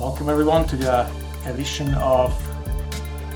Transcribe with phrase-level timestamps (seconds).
[0.00, 1.06] Welcome, everyone, to the
[1.44, 2.32] edition of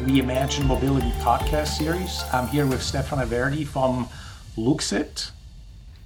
[0.00, 2.24] Reimagine Mobility podcast series.
[2.33, 4.08] I'm here with Stephane Vedie from
[4.56, 5.30] Luxit.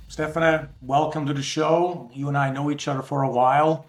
[0.08, 2.10] Stephane, welcome to the show.
[2.12, 3.86] You and I know each other for a while.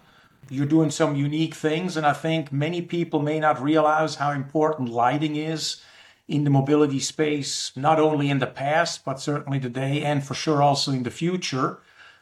[0.48, 4.90] You're doing some unique things, and I think many people may not realize how important
[4.90, 5.82] lighting is
[6.28, 10.62] in the mobility space, not only in the past, but certainly today, and for sure
[10.62, 11.80] also in the future.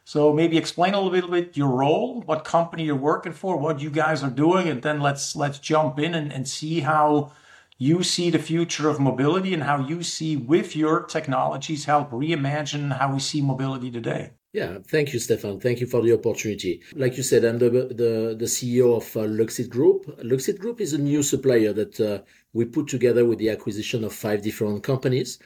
[0.08, 3.90] So maybe explain a little bit your role, what company you're working for, what you
[3.90, 7.32] guys are doing, and then let's let's jump in and, and see how
[7.76, 12.96] you see the future of mobility and how you see with your technologies help reimagine
[12.96, 14.30] how we see mobility today.
[14.54, 15.60] Yeah, thank you, Stefan.
[15.60, 16.80] Thank you for the opportunity.
[16.94, 20.06] Like you said, I'm the the, the CEO of uh, Luxit Group.
[20.24, 22.20] Luxit Group is a new supplier that uh,
[22.54, 25.38] we put together with the acquisition of five different companies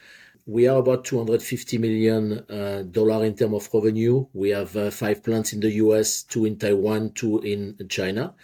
[0.45, 2.83] we are about 250 million uh,
[3.21, 4.25] in terms of revenue.
[4.33, 8.35] We have uh, five plants in the US, two in Taiwan, two in China.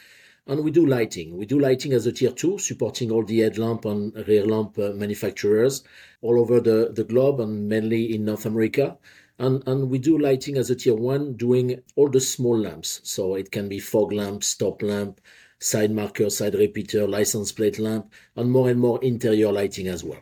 [0.47, 1.35] And we do lighting.
[1.37, 4.91] We do lighting as a tier two, supporting all the headlamp and rear lamp uh,
[4.93, 5.83] manufacturers
[6.21, 8.97] all over the, the globe and mainly in North America.
[9.37, 13.01] And, and we do lighting as a tier one, doing all the small lamps.
[13.03, 15.19] So it can be fog lamp, stop lamp,
[15.59, 20.21] side marker, side repeater, license plate lamp, and more and more interior lighting as well.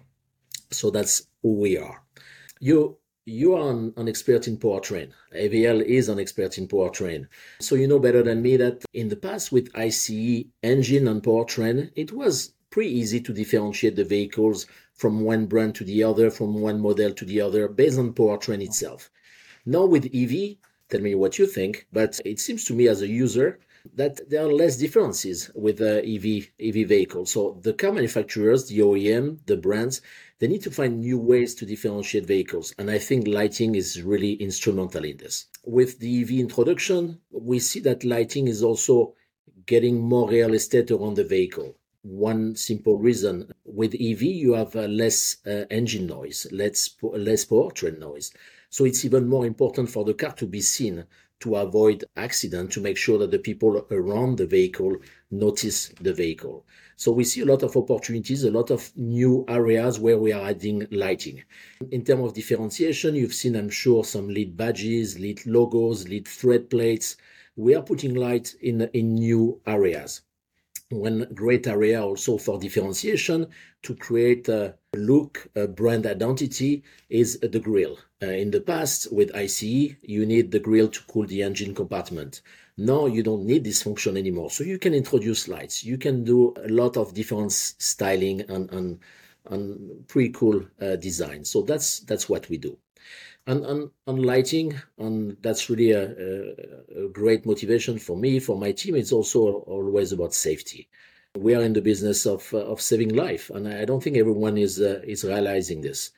[0.71, 2.01] So that's who we are.
[2.59, 5.11] You you are an, an, expert in powertrain.
[5.35, 7.27] AVL is an expert in powertrain.
[7.59, 11.91] So you know better than me that in the past with ICE engine and powertrain,
[11.95, 16.61] it was pretty easy to differentiate the vehicles from one brand to the other, from
[16.61, 19.11] one model to the other, based on powertrain itself.
[19.65, 20.55] Now with EV,
[20.89, 23.59] tell me what you think, but it seems to me as a user
[23.95, 26.25] that there are less differences with uh, EV
[26.59, 27.31] EV vehicles.
[27.31, 30.01] So the car manufacturers, the OEM, the brands,
[30.39, 32.73] they need to find new ways to differentiate vehicles.
[32.77, 35.45] And I think lighting is really instrumental in this.
[35.65, 39.15] With the EV introduction, we see that lighting is also
[39.65, 41.75] getting more real estate around the vehicle.
[42.03, 47.99] One simple reason with EV, you have uh, less uh, engine noise, less, less powertrain
[47.99, 48.31] noise.
[48.69, 51.05] So it's even more important for the car to be seen
[51.39, 54.97] to avoid accident, to make sure that the people around the vehicle
[55.29, 56.65] notice the vehicle.
[56.95, 60.49] So we see a lot of opportunities, a lot of new areas where we are
[60.49, 61.43] adding lighting.
[61.91, 66.69] In terms of differentiation, you've seen, I'm sure, some LED badges, LED logos, LED thread
[66.71, 67.17] plates.
[67.55, 70.21] We are putting light in, in new areas.
[70.89, 73.47] One great area also for differentiation
[73.83, 77.97] to create a look, a brand identity is the grill.
[78.21, 82.41] Uh, in the past, with ICE, you need the grill to cool the engine compartment.
[82.77, 84.49] Now you don't need this function anymore.
[84.49, 85.83] So you can introduce lights.
[85.83, 88.99] You can do a lot of different styling and, and,
[89.49, 91.45] and pretty cool uh, design.
[91.45, 92.77] So that's, that's what we do.
[93.45, 98.73] And, and lighting, and that's really a, a, a great motivation for me, for my
[98.73, 98.95] team.
[98.95, 100.89] It's also always about safety.
[101.37, 103.49] We are in the business of, uh, of saving life.
[103.53, 106.11] And I don't think everyone is, uh, is realizing this.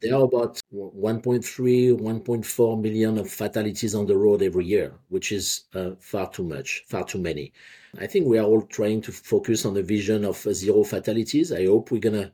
[0.00, 5.64] There are about 1.3, 1.4 million of fatalities on the road every year, which is
[5.74, 7.52] uh, far too much, far too many.
[7.98, 11.50] I think we are all trying to focus on the vision of uh, zero fatalities.
[11.52, 12.32] I hope we're going to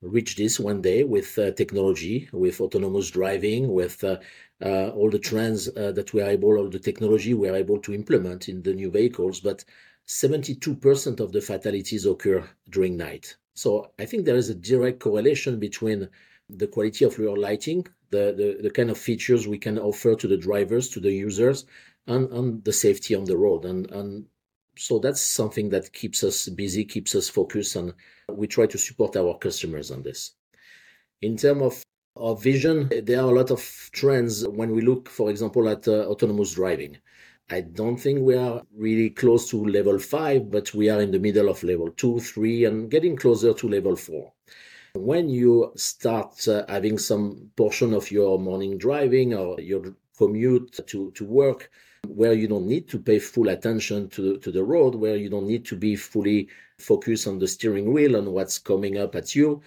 [0.00, 4.16] reach this one day with uh, technology, with autonomous driving, with uh,
[4.60, 8.48] all the trends that we are able, all the technology we are able to implement
[8.48, 9.40] in the new vehicles.
[9.40, 9.64] But
[10.08, 13.36] 72% of the fatalities occur during night.
[13.54, 16.08] So I think there is a direct correlation between
[16.48, 20.26] the quality of your lighting, the, the, the kind of features we can offer to
[20.26, 21.66] the drivers, to the users,
[22.06, 23.66] and, and the safety on the road.
[23.66, 24.26] And, and
[24.76, 27.92] so that's something that keeps us busy, keeps us focused, and
[28.30, 30.32] we try to support our customers on this.
[31.20, 31.82] In terms of
[32.16, 36.06] our vision, there are a lot of trends when we look, for example, at uh,
[36.06, 36.96] autonomous driving.
[37.50, 41.18] I don't think we are really close to level five, but we are in the
[41.18, 44.32] middle of level two, three, and getting closer to level four.
[44.94, 51.10] When you start uh, having some portion of your morning driving or your commute to,
[51.12, 51.70] to work
[52.06, 55.46] where you don't need to pay full attention to, to the road, where you don't
[55.46, 56.48] need to be fully
[56.78, 59.60] focused on the steering wheel and what's coming up at you,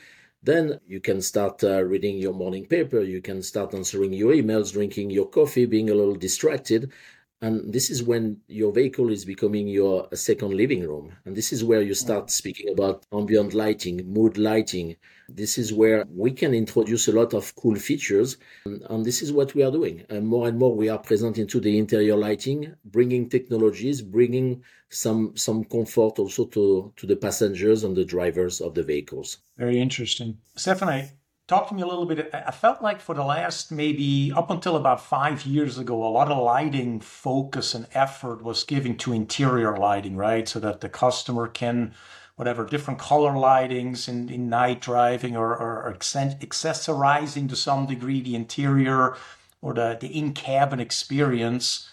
[0.43, 4.71] then you can start uh, reading your morning paper, you can start answering your emails,
[4.71, 6.91] drinking your coffee, being a little distracted,
[7.41, 11.11] and this is when your vehicle is becoming your uh, second living room.
[11.25, 12.29] And this is where you start mm.
[12.29, 14.95] speaking about ambient lighting, mood lighting.
[15.27, 18.37] This is where we can introduce a lot of cool features.
[18.65, 20.05] And, and this is what we are doing.
[20.09, 25.35] And more and more we are present into the interior lighting, bringing technologies, bringing some,
[25.35, 29.39] some comfort also to, to the passengers and the drivers of the vehicles.
[29.57, 30.37] Very interesting.
[30.55, 31.09] Stephane,
[31.51, 32.29] talk to me a little bit.
[32.33, 36.31] I felt like for the last maybe up until about five years ago, a lot
[36.31, 40.47] of lighting focus and effort was given to interior lighting, right?
[40.47, 41.93] So that the customer can,
[42.37, 48.21] whatever, different color lightings in, in night driving or, or, or accessorizing to some degree
[48.21, 49.17] the interior
[49.61, 51.89] or the, the in cabin experience.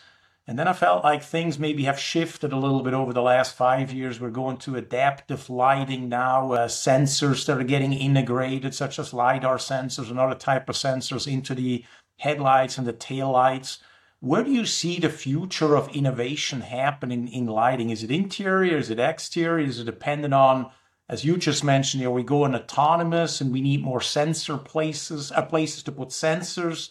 [0.49, 3.55] And then I felt like things maybe have shifted a little bit over the last
[3.55, 4.19] five years.
[4.19, 9.59] We're going to adaptive lighting now, uh, sensors that are getting integrated, such as LiDAR
[9.59, 11.85] sensors and other type of sensors into the
[12.19, 13.81] headlights and the tail lights.
[14.21, 17.91] Where do you see the future of innovation happening in lighting?
[17.91, 18.79] Is it interior?
[18.79, 19.67] Is it exterior?
[19.67, 20.71] Is it dependent on,
[21.11, 25.43] as you just mentioned, are we going autonomous and we need more sensor places, uh,
[25.43, 26.89] places to put sensors?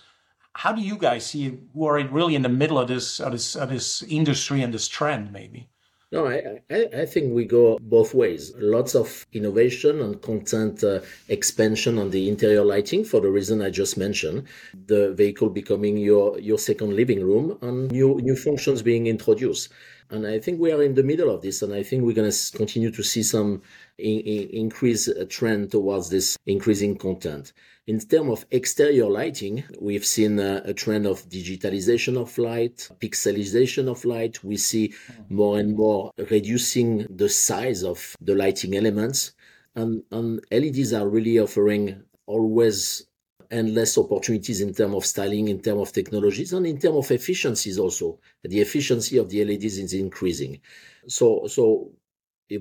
[0.58, 3.32] How do you guys see it, who are really in the middle of this of
[3.32, 5.70] this of this industry and this trend maybe
[6.10, 8.54] no, I, I, I, think we go both ways.
[8.56, 13.70] Lots of innovation and content uh, expansion on the interior lighting for the reason I
[13.72, 14.48] just mentioned.
[14.86, 19.68] The vehicle becoming your, your second living room and new, new functions being introduced.
[20.10, 22.32] And I think we are in the middle of this, and I think we're going
[22.32, 23.62] to continue to see some
[23.98, 27.52] in, in, increase uh, trend towards this increasing content.
[27.88, 33.90] In terms of exterior lighting, we've seen a, a, trend of digitalization of light, pixelization
[33.90, 34.44] of light.
[34.44, 34.94] We see
[35.30, 39.34] more and more reducing the size of the lighting elements.
[39.76, 43.06] And, and LEDs are really offering always
[43.52, 47.78] endless opportunities in terms of styling, in terms of technologies, and in terms of efficiencies
[47.78, 48.20] also.
[48.44, 50.60] The efficiency of the LEDs is increasing.
[51.08, 51.92] So, so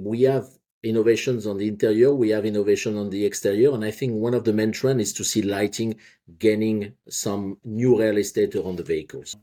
[0.00, 0.46] we have
[0.82, 4.44] innovations on the interior, we have innovation on the exterior, and I think one of
[4.44, 5.96] the main trends is to see lighting
[6.38, 9.36] gaining some new real estate around the vehicles.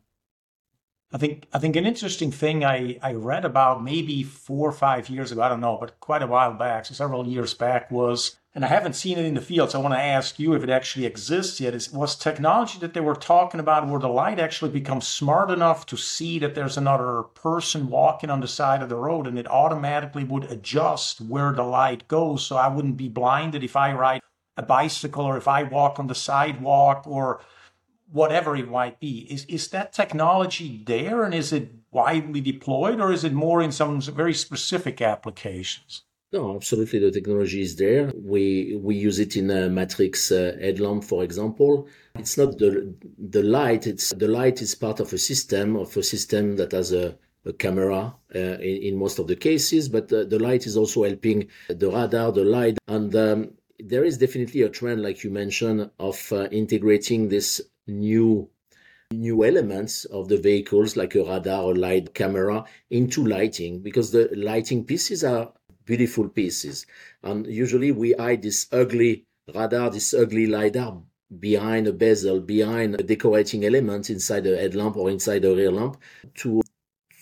[1.13, 5.10] I think I think an interesting thing I, I read about maybe four or five
[5.10, 8.36] years ago, I don't know, but quite a while back, so several years back, was
[8.56, 10.63] and I haven't seen it in the field, so I want to ask you if
[10.63, 11.75] it actually exists yet.
[11.75, 15.86] Is was technology that they were talking about where the light actually becomes smart enough
[15.88, 19.48] to see that there's another person walking on the side of the road and it
[19.48, 24.21] automatically would adjust where the light goes so I wouldn't be blinded if I ride
[24.57, 27.39] a bicycle or if I walk on the sidewalk or
[28.13, 29.27] whatever it might be.
[29.30, 33.71] Is, is that technology there and is it widely deployed or is it more in
[33.71, 36.04] some very specific applications?
[36.31, 37.00] No, absolutely.
[37.00, 38.12] The technology is there.
[38.15, 41.88] We we use it in a matrix uh, headlamp, for example.
[42.15, 43.86] It's not the the light.
[43.86, 47.15] It's the light is part of a system of a system that has a,
[47.45, 51.04] a camera uh, in, in, most of the cases, but uh, the light is also
[51.04, 55.92] helping the radar, the light, and um, there is definitely a trend, like you mentioned,
[56.00, 58.50] of uh, integrating this new
[59.12, 64.27] new elements of the vehicles like a radar or light camera into lighting because the
[64.35, 65.53] lighting pieces are
[65.85, 66.85] beautiful pieces.
[67.21, 71.01] And usually we hide this ugly radar this ugly lidar
[71.39, 75.97] behind a bezel behind a decorating element inside a headlamp or inside a rear lamp
[76.36, 76.62] to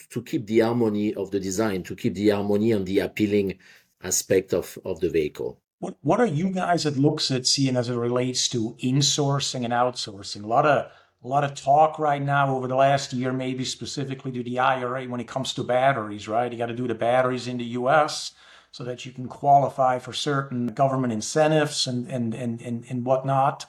[0.10, 3.58] to keep the harmony of the design to keep the harmony and the appealing
[4.04, 7.96] aspect of of the vehicle what what are you guys at Luxit seeing as it
[7.96, 10.44] relates to insourcing and outsourcing?
[10.44, 10.92] A lot of
[11.24, 15.06] a lot of talk right now over the last year, maybe specifically to the IRA
[15.06, 16.52] when it comes to batteries, right?
[16.52, 18.32] You got to do the batteries in the US
[18.72, 23.66] so that you can qualify for certain government incentives and, and, and, and, and whatnot.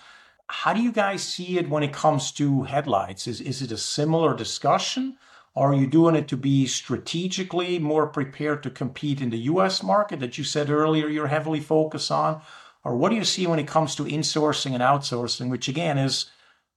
[0.48, 3.26] How do you guys see it when it comes to headlights?
[3.26, 5.16] Is, is it a similar discussion?
[5.54, 10.20] Are you doing it to be strategically more prepared to compete in the US market
[10.20, 12.40] that you said earlier you're heavily focused on?
[12.84, 16.30] Or what do you see when it comes to insourcing and outsourcing, which again is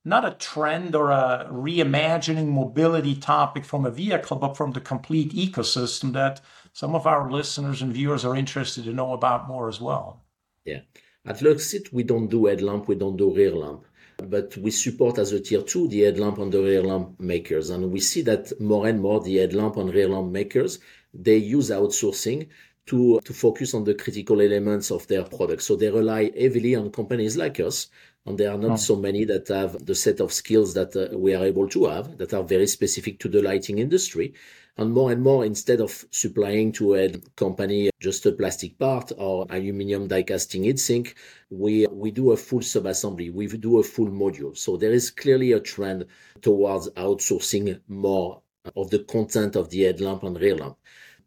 [0.04, 5.32] not a trend or a reimagining mobility topic from a vehicle, but from the complete
[5.32, 6.40] ecosystem that
[6.72, 10.22] some of our listeners and viewers are interested to know about more as well?
[10.64, 10.82] Yeah.
[11.24, 13.84] At Luxit, we don't do headlamp, we don't do rear lamp
[14.18, 17.70] but we support as a tier two the headlamp and the rear lamp makers.
[17.70, 20.78] And we see that more and more the headlamp and rear lamp makers,
[21.12, 22.48] they use outsourcing
[22.86, 25.66] to, to focus on the critical elements of their products.
[25.66, 27.88] So they rely heavily on companies like us.
[28.24, 28.76] And there are not oh.
[28.76, 32.18] so many that have the set of skills that uh, we are able to have
[32.18, 34.34] that are very specific to the lighting industry.
[34.78, 39.46] And more and more, instead of supplying to a company just a plastic part or
[39.48, 41.14] aluminum die casting heat sink,
[41.50, 43.32] we, we do a full subassembly.
[43.32, 44.56] We do a full module.
[44.56, 46.06] So there is clearly a trend
[46.42, 48.42] towards outsourcing more
[48.74, 50.76] of the content of the headlamp and rear lamp.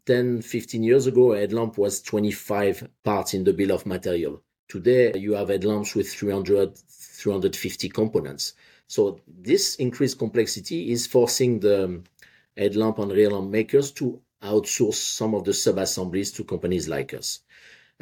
[0.06, 4.42] 10, 15 years ago, a headlamp was 25 parts in the bill of material.
[4.68, 8.54] Today, you have headlamps with 300, 350 components.
[8.86, 12.02] So this increased complexity is forcing the
[12.56, 17.40] headlamp and rear lamp makers to outsource some of the sub-assemblies to companies like us.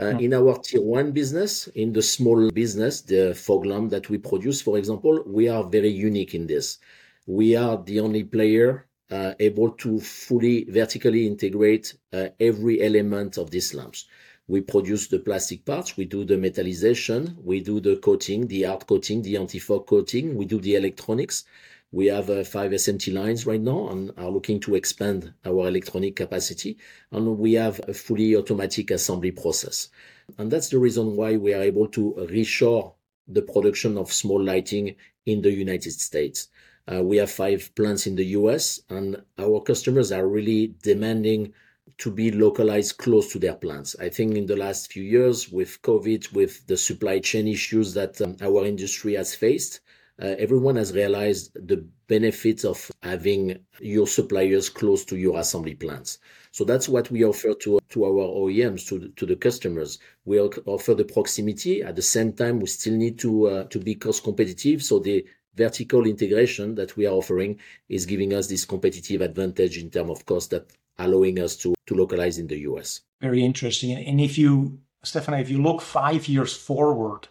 [0.01, 4.17] Uh, in our tier one business, in the small business, the fog lamp that we
[4.17, 6.79] produce, for example, we are very unique in this.
[7.27, 13.51] We are the only player uh, able to fully vertically integrate uh, every element of
[13.51, 14.07] these lamps.
[14.49, 18.87] We produce the plastic parts, we do the metallization, we do the coating, the art
[18.87, 21.45] coating, the anti-fog coating, we do the electronics.
[21.91, 26.17] We have uh, five SMT lines right now and are looking to expand our electronic
[26.17, 26.77] capacity.
[27.11, 29.89] And we have a fully automatic assembly process.
[30.37, 32.93] And that's the reason why we are able to reshore
[33.27, 36.49] the production of small lighting in the United States.
[36.91, 41.53] Uh, we have five plants in the US, and our customers are really demanding
[41.99, 43.97] to be localized close to their plants.
[44.01, 48.21] I think in the last few years, with COVID, with the supply chain issues that
[48.21, 49.81] um, our industry has faced,
[50.21, 56.19] uh, everyone has realized the benefits of having your suppliers close to your assembly plants.
[56.51, 59.99] So that's what we offer to, to our OEMs, to, to the customers.
[60.25, 61.83] We offer the proximity.
[61.83, 64.83] At the same time, we still need to, uh, to be cost competitive.
[64.83, 65.25] So the
[65.59, 70.25] vertical integration that we are offering is giving us this competitive advantage in terms of
[70.25, 70.67] cost that
[70.99, 73.03] allowing us to, to localize in the US.
[73.21, 73.93] Very interesting.
[73.93, 77.29] And if you, Stefan, if you look five years forward,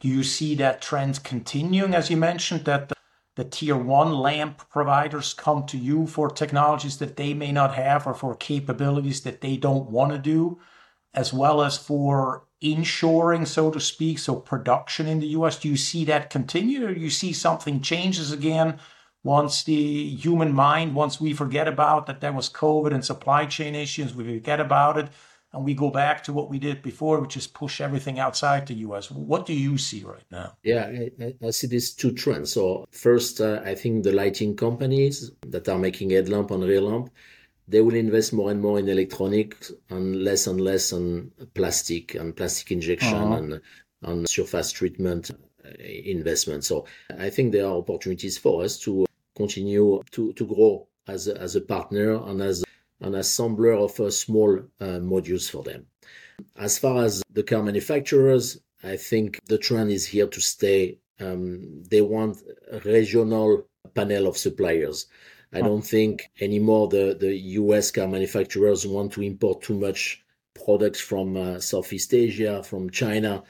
[0.00, 2.94] do you see that trend continuing, as you mentioned, that the,
[3.36, 8.06] the tier one lamp providers come to you for technologies that they may not have
[8.06, 10.58] or for capabilities that they don't want to do,
[11.14, 15.58] as well as for inshoring, so to speak, so production in the US?
[15.58, 18.78] Do you see that continue or you see something changes again
[19.24, 23.74] once the human mind, once we forget about that there was COVID and supply chain
[23.74, 25.08] issues, we forget about it
[25.54, 28.74] and we go back to what we did before, which is push everything outside the
[28.86, 29.10] US.
[29.10, 30.56] What do you see right now?
[30.62, 30.84] Yeah,
[31.20, 32.52] I, I see these two trends.
[32.52, 37.08] So first, uh, I think the lighting companies that are making headlamp and rear lamp,
[37.66, 42.36] they will invest more and more in electronics and less and less on plastic and
[42.36, 43.36] plastic injection uh-huh.
[43.36, 43.60] and
[44.04, 45.30] on surface treatment
[45.64, 46.64] uh, investment.
[46.64, 46.86] So
[47.18, 51.56] I think there are opportunities for us to continue to, to grow as a, as
[51.56, 52.64] a partner and as
[53.00, 55.86] an assembler of uh, small uh, modules for them.
[56.56, 60.98] As far as the car manufacturers, I think the trend is here to stay.
[61.20, 62.38] Um, they want
[62.70, 65.06] a regional panel of suppliers.
[65.54, 71.00] I don't think anymore the, the US car manufacturers want to import too much products
[71.00, 73.42] from uh, Southeast Asia, from China.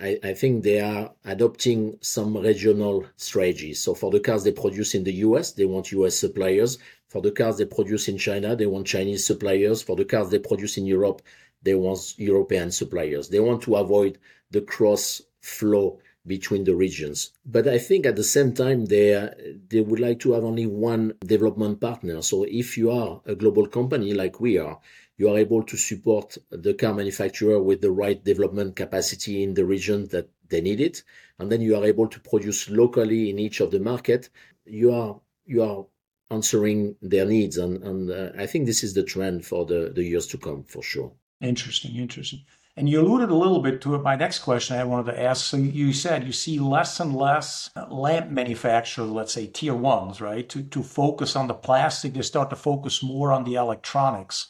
[0.00, 3.80] I, I, think they are adopting some regional strategies.
[3.80, 6.78] So for the cars they produce in the US, they want US suppliers.
[7.08, 9.82] For the cars they produce in China, they want Chinese suppliers.
[9.82, 11.22] For the cars they produce in Europe,
[11.62, 13.28] they want European suppliers.
[13.28, 14.18] They want to avoid
[14.50, 17.32] the cross flow between the regions.
[17.44, 19.28] But I think at the same time, they,
[19.68, 22.22] they would like to have only one development partner.
[22.22, 24.78] So if you are a global company like we are,
[25.16, 29.64] you are able to support the car manufacturer with the right development capacity in the
[29.64, 31.02] region that they need it.
[31.38, 34.30] And then you are able to produce locally in each of the market.
[34.64, 35.86] You are, you are
[36.30, 37.58] answering their needs.
[37.58, 40.64] And, and uh, I think this is the trend for the, the years to come,
[40.64, 41.12] for sure.
[41.40, 42.40] Interesting, interesting.
[42.74, 44.02] And you alluded a little bit to it.
[44.02, 45.44] My next question I wanted to ask.
[45.44, 50.48] So you said you see less and less lamp manufacturers, let's say tier ones, right,
[50.48, 52.14] to, to focus on the plastic.
[52.14, 54.46] They start to focus more on the electronics,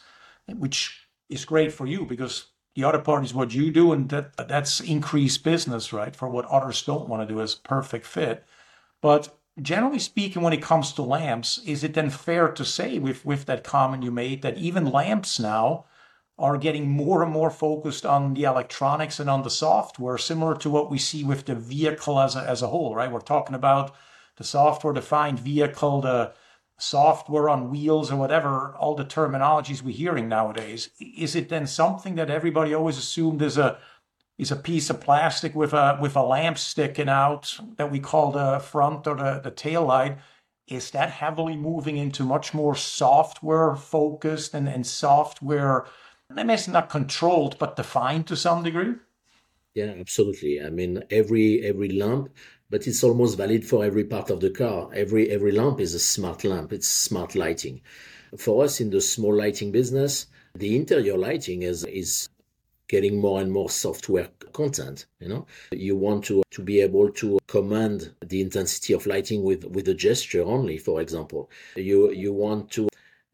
[0.46, 4.36] which is great for you because the other part is what you do, and that
[4.48, 8.44] that's increased business, right, for what others don't want to do as perfect fit.
[9.02, 13.26] But generally speaking, when it comes to lamps, is it then fair to say, with,
[13.26, 15.84] with that comment you made, that even lamps now
[16.38, 20.70] are getting more and more focused on the electronics and on the software, similar to
[20.70, 23.12] what we see with the vehicle as a, as a whole, right?
[23.12, 23.94] We're talking about
[24.36, 26.32] the software defined vehicle, the
[26.78, 30.90] software on wheels or whatever, all the terminologies we're hearing nowadays.
[30.98, 33.78] Is it then something that everybody always assumed is a
[34.38, 38.32] is a piece of plastic with a with a lamp sticking out that we call
[38.32, 40.18] the front or the, the tail light
[40.66, 45.86] is that heavily moving into much more software focused and, and software
[46.36, 48.94] I mean, not controlled but defined to some degree.
[49.74, 50.60] Yeah absolutely.
[50.60, 52.28] I mean every every lamp
[52.70, 54.90] but it's almost valid for every part of the car.
[54.94, 56.72] Every every lamp is a smart lamp.
[56.72, 57.80] It's smart lighting.
[58.36, 62.28] For us in the small lighting business the interior lighting is is
[62.88, 65.46] getting more and more software content you know?
[65.70, 69.94] You want to to be able to command the intensity of lighting with with a
[69.94, 71.50] gesture only for example.
[71.76, 72.88] You you want to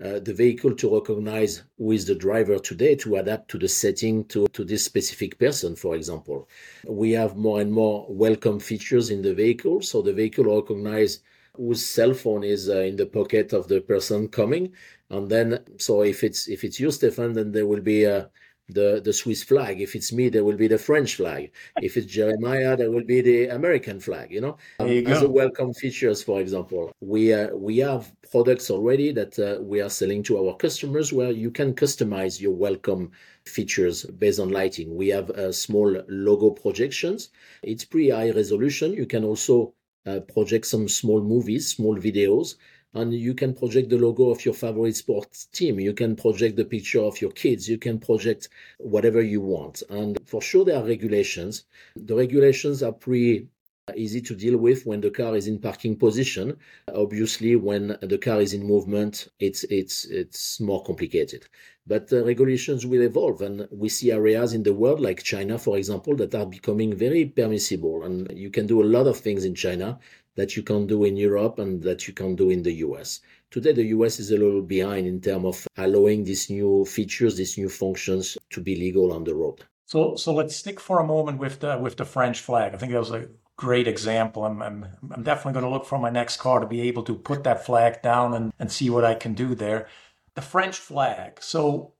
[0.05, 4.25] uh, the vehicle to recognize who is the driver today to adapt to the setting
[4.27, 6.49] to, to this specific person, for example.
[6.87, 9.83] We have more and more welcome features in the vehicle.
[9.83, 11.21] So the vehicle recognize
[11.57, 14.73] whose cell phone is uh, in the pocket of the person coming.
[15.11, 18.31] And then, so if it's, if it's you, Stefan, then there will be a,
[18.69, 19.81] the, the Swiss flag.
[19.81, 21.51] If it's me, there will be the French flag.
[21.81, 25.73] If it's Jeremiah, there will be the American flag, you know, you as a welcome
[25.75, 26.93] features, for example.
[27.01, 31.31] We, uh, we have products already that uh, we are selling to our customers where
[31.31, 33.13] you can customize your welcome
[33.47, 34.95] features based on lighting.
[34.95, 37.31] We have uh, small logo projections.
[37.63, 38.93] It's pretty high resolution.
[38.93, 39.75] You can also
[40.07, 42.57] uh, project some small movies, small videos
[42.95, 45.79] and you can project the logo of your favorite sports team.
[45.79, 47.69] You can project the picture of your kids.
[47.69, 49.83] You can project whatever you want.
[49.91, 51.65] And for sure, there are regulations.
[51.97, 53.49] The regulations are pretty
[53.95, 56.57] easy to deal with when the car is in parking position.
[56.95, 61.47] Obviously, when the car is in movement, it's it's it's more complicated.
[61.87, 65.79] But the regulations will evolve, and we see areas in the world like China, for
[65.79, 69.55] example, that are becoming very permissible, and you can do a lot of things in
[69.55, 69.99] China
[70.39, 73.21] that you can do in Europe and that you can do in the US.
[73.51, 77.59] Today, the US is a little behind in terms of allowing these new features, these
[77.59, 79.65] new functions to be legal on the road.
[79.87, 82.73] So, so let's stick for a moment with the with the French flag.
[82.73, 84.45] I think that was a great example.
[84.45, 87.17] I'm I'm, I'm definitely going to look for my next car to be able to
[87.17, 89.89] put that flag down and, and see what I can do there.
[90.37, 91.43] The French flag.
[91.43, 91.95] So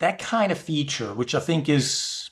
[0.00, 2.30] that kind of feature, which I think is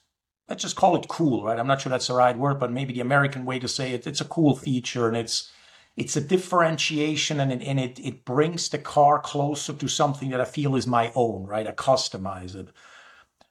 [0.48, 1.58] let's just call it cool, right?
[1.58, 4.06] I'm not sure that's the right word, but maybe the American way to say it.
[4.06, 5.50] It's a cool feature and it's
[5.96, 10.42] it's a differentiation and, it, and it, it brings the car closer to something that
[10.42, 11.66] I feel is my own, right?
[11.66, 12.68] I customize it.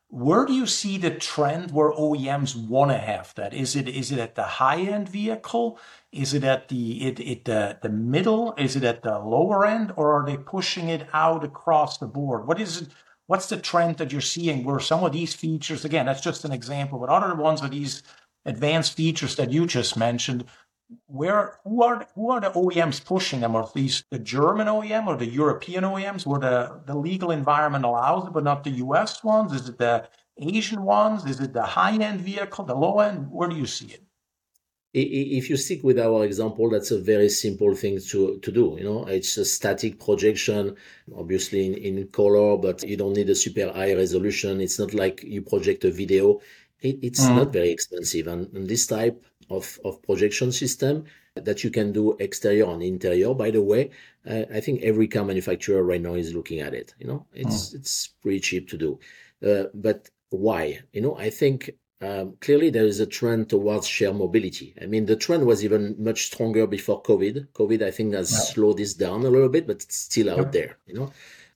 [0.10, 3.54] Where do you see the trend where OEMs want to have that?
[3.54, 5.80] Is it is it at the high end vehicle?
[6.12, 8.54] Is it at the it, it the, the middle?
[8.58, 12.48] Is it at the lower end, or are they pushing it out across the board?
[12.48, 12.90] What is it?
[13.28, 16.52] What's the trend that you're seeing where some of these features, again, that's just an
[16.52, 18.04] example, but other ones of these
[18.46, 20.46] advanced features that you just mentioned,
[21.08, 23.56] where who are who are the OEMs pushing them?
[23.56, 28.28] Are these the German OEM or the European OEMs where the, the legal environment allows
[28.28, 29.52] it, but not the US ones?
[29.54, 31.26] Is it the Asian ones?
[31.26, 33.32] Is it the high end vehicle, the low end?
[33.32, 34.05] Where do you see it?
[34.98, 38.76] If you stick with our example, that's a very simple thing to, to do.
[38.78, 40.76] You know, it's a static projection,
[41.16, 44.62] obviously in, in color, but you don't need a super high resolution.
[44.62, 46.40] It's not like you project a video.
[46.80, 47.36] It, it's mm.
[47.36, 48.28] not very expensive.
[48.28, 53.34] And, and, this type of, of projection system that you can do exterior and interior,
[53.34, 53.92] by the way,
[54.30, 56.94] uh, I think every car manufacturer right now is looking at it.
[57.00, 57.76] You know, it's, mm.
[57.76, 59.00] it's pretty cheap to do.
[59.46, 60.80] Uh, but why?
[60.94, 64.76] You know, I think um, clearly there is a trend towards shared mobility.
[64.82, 67.48] I mean, the trend was even much stronger before COVID.
[67.54, 68.38] COVID, I think, has yeah.
[68.40, 70.52] slowed this down a little bit, but it's still out yeah.
[70.52, 71.12] there, you know.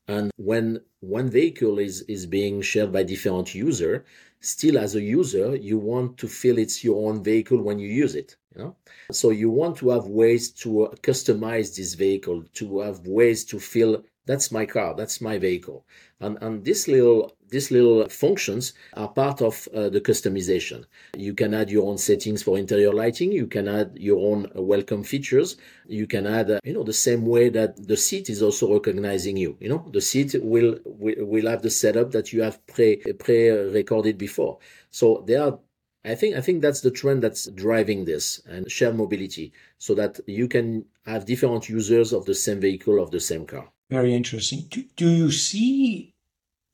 [0.08, 4.06] And when one vehicle is is being shared by different user,
[4.40, 8.16] still as a user, you want to feel it's your own vehicle when you use
[8.16, 8.76] it, you know.
[9.12, 14.04] So you want to have ways to customize this vehicle, to have ways to feel
[14.26, 15.86] that's my car, that's my vehicle,
[16.20, 20.86] and and this little these little functions are part of uh, the customization.
[21.18, 23.32] You can add your own settings for interior lighting.
[23.32, 25.58] You can add your own welcome features.
[25.88, 29.38] You can add, uh, you know, the same way that the seat is also recognizing
[29.38, 29.58] you.
[29.60, 33.50] You know, the seat will will, will have the setup that you have pre pre
[33.50, 34.60] recorded before.
[34.92, 35.60] So there are
[36.06, 40.20] I think I think that's the trend that's driving this and shared mobility, so that
[40.28, 43.70] you can have different users of the same vehicle of the same car.
[43.90, 44.66] Very interesting.
[44.70, 46.14] Do, do you see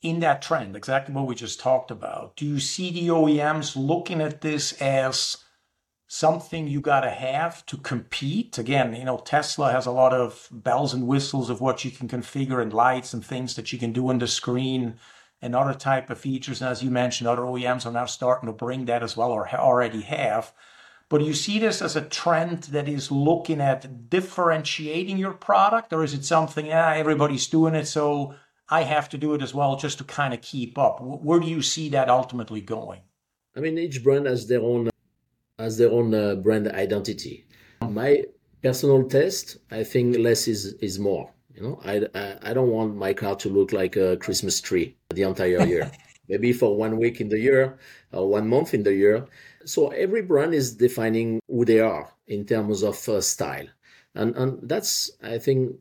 [0.06, 4.22] in that trend, exactly what we just talked about, do you see the OEMs looking
[4.22, 5.38] at this as
[6.08, 8.60] something you got to have to compete?
[8.60, 12.08] Again, you know, Tesla has a lot of bells and whistles of what you can
[12.08, 14.96] configure and lights and things that you can do on the screen
[15.42, 16.62] and other type of features.
[16.62, 19.50] And as you mentioned, other OEMs are now starting to bring that as well or
[19.50, 20.54] already have.
[21.10, 25.94] But do you see this as a trend that is looking at differentiating your product,
[25.94, 28.36] or is it something, ah, everybody's doing it, so
[28.70, 31.00] I have to do it as well just to kind of keep up.
[31.02, 33.02] Where do you see that ultimately going?
[33.56, 34.90] I mean, each brand has their own
[35.60, 37.46] has their own uh, brand identity.
[37.82, 38.24] My
[38.62, 41.32] personal test, I think less is is more.
[41.54, 44.98] You know, I, I, I don't want my car to look like a Christmas tree
[45.14, 45.90] the entire year.
[46.28, 47.78] Maybe for one week in the year
[48.12, 49.26] or one month in the year.
[49.64, 53.68] So every brand is defining who they are in terms of uh, style,
[54.16, 55.76] and and that's I think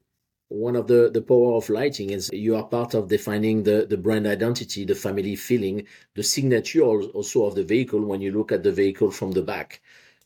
[0.54, 3.96] one of the, the power of lighting is you are part of defining the, the
[3.96, 8.62] brand identity, the family feeling, the signature also of the vehicle when you look at
[8.62, 9.82] the vehicle from the back.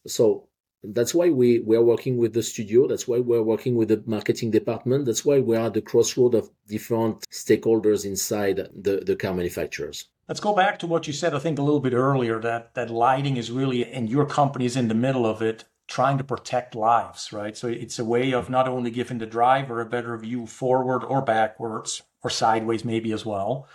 [0.07, 0.49] So
[0.85, 2.87] that's why we, we are working with the studio.
[2.87, 5.07] That's why we're working with the marketing department.
[5.07, 10.09] That's why we are at the crossroad of different stakeholders inside the, the car manufacturers.
[10.29, 12.91] Let's go back to what you said, I think, a little bit earlier that, that
[12.91, 16.75] lighting is really, and your company is in the middle of it trying to protect
[16.75, 17.57] lives, right?
[17.57, 21.23] So it's a way of not only giving the driver a better view forward or
[21.23, 23.67] backwards or sideways maybe as well,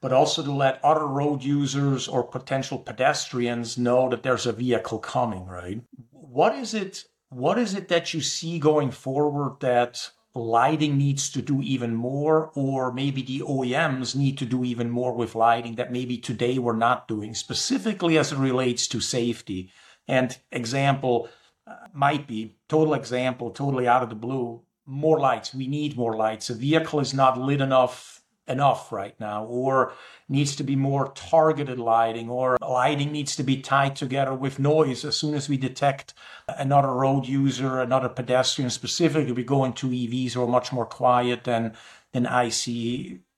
[0.00, 4.98] but also to let other road users or potential pedestrians know that there's a vehicle
[4.98, 5.80] coming, right?
[6.10, 11.40] What is it what is it that you see going forward that lighting needs to
[11.40, 15.92] do even more, or maybe the OEMs need to do even more with lighting that
[15.92, 19.70] maybe today we're not doing, specifically as it relates to safety?
[20.06, 21.28] And example
[21.66, 25.54] uh, might be total example, totally out of the blue, more lights.
[25.54, 26.50] We need more lights.
[26.50, 29.92] A vehicle is not lit enough enough right now or
[30.28, 35.04] needs to be more targeted lighting or lighting needs to be tied together with noise
[35.04, 36.12] as soon as we detect
[36.48, 41.72] another road user another pedestrian specifically we go into evs are much more quiet than
[42.10, 42.68] than ice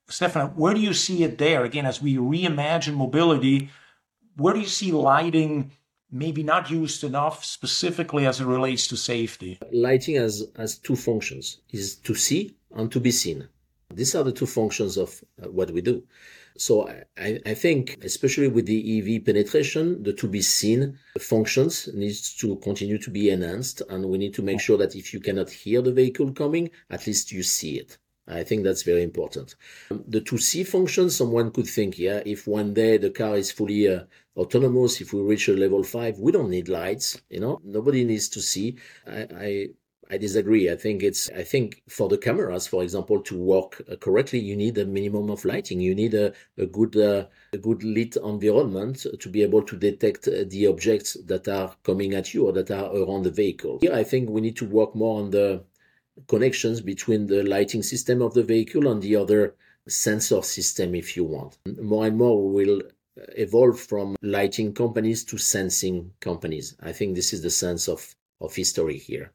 [0.09, 3.69] stefan where do you see it there again as we reimagine mobility
[4.37, 5.71] where do you see lighting
[6.23, 11.45] maybe not used enough specifically as it relates to safety lighting has has two functions
[11.79, 12.41] is to see
[12.77, 13.39] and to be seen
[13.93, 16.03] these are the two functions of uh, what we do.
[16.57, 22.33] So I, I, think, especially with the EV penetration, the to be seen functions needs
[22.35, 25.49] to continue to be enhanced, and we need to make sure that if you cannot
[25.49, 27.97] hear the vehicle coming, at least you see it.
[28.27, 29.55] I think that's very important.
[29.91, 33.51] Um, the to see function, someone could think, yeah, if one day the car is
[33.51, 34.03] fully uh,
[34.35, 37.21] autonomous, if we reach a level five, we don't need lights.
[37.29, 38.77] You know, nobody needs to see.
[39.07, 39.67] I, I
[40.07, 40.69] I disagree.
[40.69, 44.55] I think it's, I think for the cameras, for example, to work uh, correctly, you
[44.55, 45.79] need a minimum of lighting.
[45.79, 50.27] You need a, a good, uh, a good lit environment to be able to detect
[50.27, 53.79] uh, the objects that are coming at you or that are around the vehicle.
[53.81, 55.63] Here, I think we need to work more on the
[56.27, 59.55] connections between the lighting system of the vehicle and the other
[59.87, 61.57] sensor system, if you want.
[61.81, 62.81] More and more, we will
[63.37, 66.75] evolve from lighting companies to sensing companies.
[66.81, 69.31] I think this is the sense of, of history here.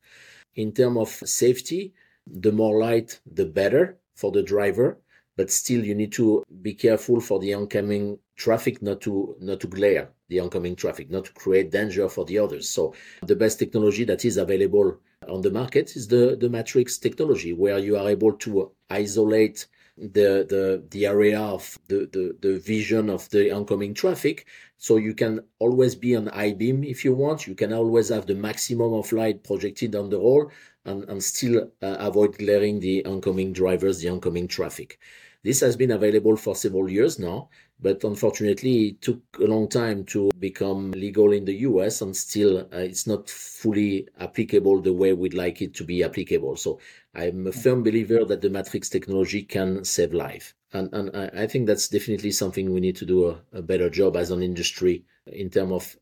[0.54, 1.94] In terms of safety,
[2.26, 4.98] the more light, the better for the driver.
[5.36, 9.66] But still, you need to be careful for the oncoming traffic not to not to
[9.68, 12.68] glare the oncoming traffic, not to create danger for the others.
[12.68, 17.52] So the best technology that is available on the market is the, the matrix technology,
[17.52, 19.66] where you are able to isolate
[19.98, 24.46] the the the area of the, the the vision of the oncoming traffic.
[24.78, 27.46] So you can always be on high beam if you want.
[27.46, 30.48] You can always have the maximum of light projected on the road
[30.86, 34.98] and, and still uh, avoid glaring the oncoming drivers the oncoming traffic.
[35.42, 37.50] This has been available for several years now,
[37.82, 42.60] but unfortunately, it took a long time to become legal in the US, and still
[42.60, 46.56] uh, it's not fully applicable the way we'd like it to be applicable.
[46.56, 46.80] So
[47.14, 50.54] I'm a firm believer that the matrix technology can save life.
[50.72, 54.16] And, and I think that's definitely something we need to do a, a better job
[54.16, 55.96] as an industry in terms of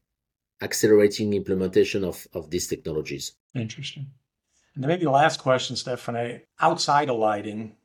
[0.61, 3.33] accelerating implementation of, of these technologies.
[3.55, 4.11] Interesting.
[4.75, 7.77] And maybe the last question, Stephane, outside of lighting,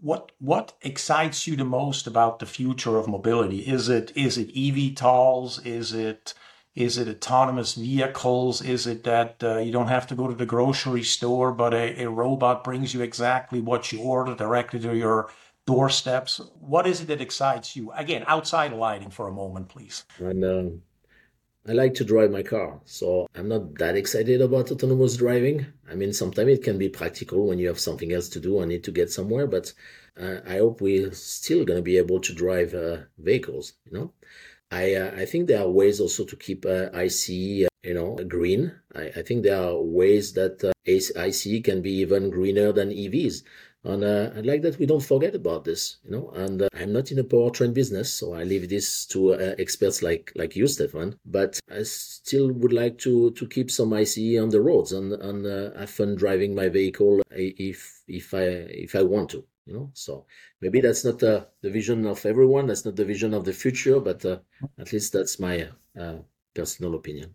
[0.00, 3.60] what what excites you the most about the future of mobility?
[3.60, 5.64] Is it is it eVTOLs?
[5.66, 6.34] Is it
[6.74, 8.60] is it autonomous vehicles?
[8.60, 12.02] Is it that uh, you don't have to go to the grocery store, but a,
[12.02, 15.30] a robot brings you exactly what you order directly to your
[15.66, 16.40] doorsteps?
[16.60, 17.92] What is it that excites you?
[17.92, 20.04] Again, outside lighting for a moment, please.
[20.18, 20.82] And um,
[21.66, 25.64] I like to drive my car, so I'm not that excited about autonomous driving.
[25.90, 28.68] I mean, sometimes it can be practical when you have something else to do and
[28.68, 29.72] need to get somewhere, but
[30.20, 34.12] uh, I hope we're still going to be able to drive uh, vehicles, you know?
[34.70, 38.72] I, uh, I think there are ways also to keep uh, ICE, you know, green.
[38.94, 43.42] I, I think there are ways that uh, ICE can be even greener than EVs.
[43.84, 46.30] And uh, I'd like that we don't forget about this, you know.
[46.30, 50.02] And uh, I'm not in a powertrain business, so I leave this to uh, experts
[50.02, 51.18] like like you, Stefan.
[51.26, 55.46] But I still would like to to keep some ICE on the roads and and
[55.46, 58.44] uh, have fun driving my vehicle if if I
[58.86, 59.90] if I want to, you know.
[59.92, 60.24] So
[60.62, 62.66] maybe that's not uh, the vision of everyone.
[62.66, 64.38] That's not the vision of the future, but uh,
[64.78, 65.68] at least that's my
[66.54, 67.34] personal opinion.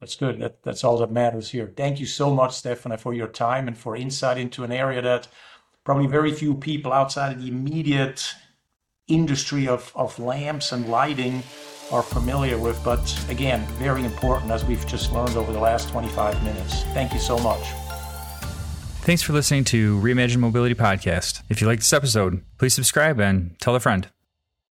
[0.00, 0.40] That's good.
[0.40, 1.72] That, that's all that matters here.
[1.76, 5.28] Thank you so much, Stefan, for your time and for insight into an area that
[5.84, 8.32] probably very few people outside of the immediate
[9.08, 11.42] industry of, of lamps and lighting
[11.90, 12.82] are familiar with.
[12.84, 16.82] But again, very important as we've just learned over the last 25 minutes.
[16.94, 17.62] Thank you so much.
[19.02, 21.42] Thanks for listening to Reimagine Mobility Podcast.
[21.48, 24.08] If you like this episode, please subscribe and tell a friend.